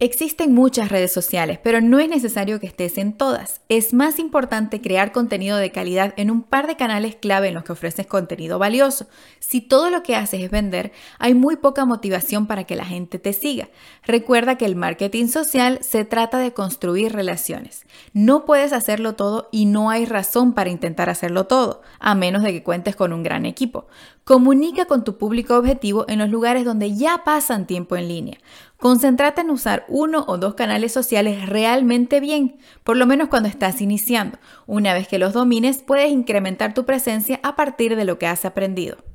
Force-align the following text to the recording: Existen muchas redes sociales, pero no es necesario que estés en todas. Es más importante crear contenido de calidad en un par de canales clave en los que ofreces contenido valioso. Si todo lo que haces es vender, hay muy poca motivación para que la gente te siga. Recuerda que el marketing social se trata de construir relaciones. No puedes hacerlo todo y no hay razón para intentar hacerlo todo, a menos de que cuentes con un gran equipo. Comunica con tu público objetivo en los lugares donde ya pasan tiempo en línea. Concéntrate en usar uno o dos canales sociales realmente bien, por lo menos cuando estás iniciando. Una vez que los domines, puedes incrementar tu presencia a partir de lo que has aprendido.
Existen 0.00 0.54
muchas 0.54 0.90
redes 0.90 1.10
sociales, 1.10 1.58
pero 1.60 1.80
no 1.80 1.98
es 1.98 2.08
necesario 2.08 2.60
que 2.60 2.68
estés 2.68 2.98
en 2.98 3.14
todas. 3.14 3.62
Es 3.68 3.92
más 3.92 4.20
importante 4.20 4.80
crear 4.80 5.10
contenido 5.10 5.56
de 5.56 5.72
calidad 5.72 6.14
en 6.16 6.30
un 6.30 6.44
par 6.44 6.68
de 6.68 6.76
canales 6.76 7.16
clave 7.16 7.48
en 7.48 7.54
los 7.54 7.64
que 7.64 7.72
ofreces 7.72 8.06
contenido 8.06 8.60
valioso. 8.60 9.08
Si 9.40 9.60
todo 9.60 9.90
lo 9.90 10.04
que 10.04 10.14
haces 10.14 10.40
es 10.40 10.52
vender, 10.52 10.92
hay 11.18 11.34
muy 11.34 11.56
poca 11.56 11.84
motivación 11.84 12.46
para 12.46 12.62
que 12.62 12.76
la 12.76 12.84
gente 12.84 13.18
te 13.18 13.32
siga. 13.32 13.70
Recuerda 14.04 14.56
que 14.56 14.66
el 14.66 14.76
marketing 14.76 15.26
social 15.26 15.80
se 15.82 16.04
trata 16.04 16.38
de 16.38 16.52
construir 16.52 17.12
relaciones. 17.12 17.84
No 18.12 18.44
puedes 18.44 18.72
hacerlo 18.72 19.16
todo 19.16 19.48
y 19.50 19.66
no 19.66 19.90
hay 19.90 20.04
razón 20.04 20.52
para 20.52 20.70
intentar 20.70 21.10
hacerlo 21.10 21.48
todo, 21.48 21.82
a 21.98 22.14
menos 22.14 22.44
de 22.44 22.52
que 22.52 22.62
cuentes 22.62 22.94
con 22.94 23.12
un 23.12 23.24
gran 23.24 23.46
equipo. 23.46 23.88
Comunica 24.22 24.84
con 24.84 25.04
tu 25.04 25.16
público 25.16 25.56
objetivo 25.56 26.04
en 26.06 26.18
los 26.18 26.28
lugares 26.28 26.64
donde 26.64 26.94
ya 26.94 27.24
pasan 27.24 27.66
tiempo 27.66 27.96
en 27.96 28.08
línea. 28.08 28.38
Concéntrate 28.78 29.40
en 29.40 29.50
usar 29.50 29.84
uno 29.88 30.24
o 30.28 30.38
dos 30.38 30.54
canales 30.54 30.92
sociales 30.92 31.48
realmente 31.48 32.20
bien, 32.20 32.58
por 32.84 32.96
lo 32.96 33.06
menos 33.06 33.28
cuando 33.28 33.48
estás 33.48 33.80
iniciando. 33.80 34.38
Una 34.66 34.94
vez 34.94 35.08
que 35.08 35.18
los 35.18 35.32
domines, 35.32 35.78
puedes 35.78 36.12
incrementar 36.12 36.74
tu 36.74 36.86
presencia 36.86 37.40
a 37.42 37.56
partir 37.56 37.96
de 37.96 38.04
lo 38.04 38.20
que 38.20 38.28
has 38.28 38.44
aprendido. 38.44 39.07